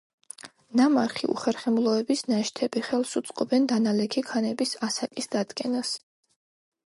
[0.79, 5.93] ნამარხი უხერხემლოების ნაშთები ხელს უწყობენ დანალექი ქანების ასაკის დადგენას.